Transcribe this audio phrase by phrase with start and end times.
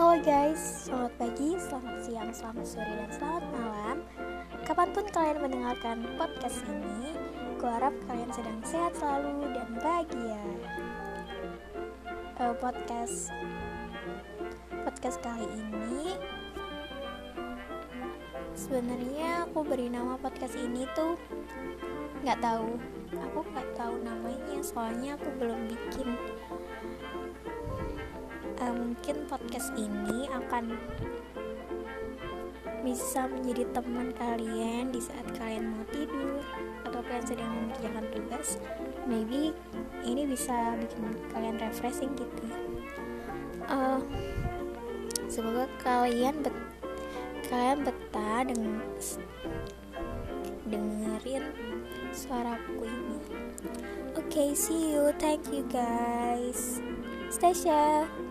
[0.00, 3.96] Selamat pagi, selamat siang, selamat sore, dan selamat malam.
[4.64, 7.12] Kapan pun kalian mendengarkan podcast ini
[7.60, 10.40] Gue harap kalian sedang sehat selalu dan bahagia.
[12.40, 13.28] Uh, Podcast
[14.88, 16.16] Podcast kali ini
[18.56, 21.20] Sebenarnya aku beri nama podcast ini tuh
[22.24, 22.80] nggak tahu.
[23.20, 26.16] Aku nggak tahu namanya soalnya aku belum bikin
[28.60, 30.76] uh, mungkin podcast ini akan
[32.80, 36.40] bisa menjadi teman kalian di saat kalian mau tidur
[36.88, 38.48] atau kalian sedang mengerjakan tugas.
[39.04, 39.52] Maybe
[40.04, 42.46] ini bisa bikin kalian refreshing gitu.
[43.68, 44.00] Uh,
[45.28, 46.56] semoga kalian bet
[47.52, 48.80] kalian betah dengan
[50.70, 51.44] dengerin
[52.16, 53.18] suaraku ini.
[54.16, 55.12] Oke okay, see you.
[55.20, 56.80] Thank you guys.
[57.30, 58.29] Stay safe